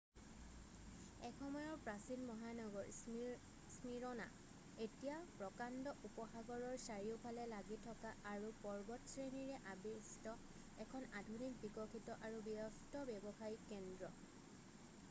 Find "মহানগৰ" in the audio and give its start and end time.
2.29-2.87